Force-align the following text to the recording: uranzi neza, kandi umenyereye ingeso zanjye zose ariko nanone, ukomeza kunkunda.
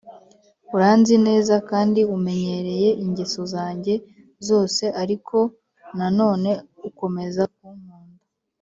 uranzi 0.75 1.15
neza, 1.27 1.55
kandi 1.69 1.99
umenyereye 2.15 2.89
ingeso 3.03 3.41
zanjye 3.53 3.93
zose 4.47 4.83
ariko 5.01 5.37
nanone, 5.97 6.51
ukomeza 6.89 7.43
kunkunda. 7.55 8.23